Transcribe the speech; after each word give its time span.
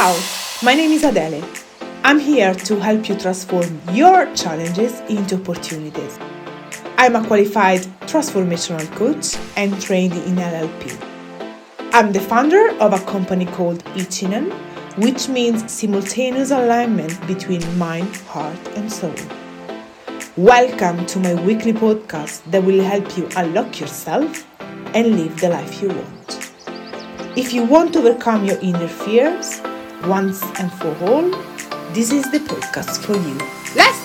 My 0.00 0.72
name 0.72 0.92
is 0.92 1.04
Adele. 1.04 1.46
I'm 2.04 2.18
here 2.18 2.54
to 2.54 2.80
help 2.80 3.06
you 3.06 3.16
transform 3.16 3.82
your 3.92 4.34
challenges 4.34 5.00
into 5.10 5.34
opportunities. 5.34 6.18
I'm 6.96 7.16
a 7.16 7.26
qualified 7.26 7.80
transformational 8.08 8.90
coach 8.92 9.36
and 9.58 9.78
trained 9.78 10.14
in 10.14 10.36
NLP. 10.36 10.98
I'm 11.92 12.12
the 12.14 12.20
founder 12.20 12.70
of 12.80 12.94
a 12.94 13.04
company 13.04 13.44
called 13.44 13.84
Ichinen, 13.94 14.50
which 14.96 15.28
means 15.28 15.70
simultaneous 15.70 16.50
alignment 16.50 17.14
between 17.26 17.60
mind, 17.76 18.16
heart, 18.28 18.58
and 18.76 18.90
soul. 18.90 19.14
Welcome 20.38 21.04
to 21.04 21.18
my 21.18 21.34
weekly 21.44 21.74
podcast 21.74 22.42
that 22.50 22.64
will 22.64 22.82
help 22.82 23.18
you 23.18 23.28
unlock 23.36 23.78
yourself 23.78 24.46
and 24.94 25.18
live 25.18 25.38
the 25.40 25.50
life 25.50 25.82
you 25.82 25.88
want. 25.88 26.52
If 27.36 27.52
you 27.52 27.64
want 27.64 27.92
to 27.92 27.98
overcome 27.98 28.46
your 28.46 28.58
inner 28.60 28.88
fears 28.88 29.60
once 30.06 30.42
and 30.58 30.72
for 30.74 30.94
all, 31.02 31.30
this 31.92 32.12
is 32.12 32.24
the 32.30 32.38
podcast 32.38 33.04
for 33.04 33.16
you. 33.16 33.38
Let's! 33.74 33.99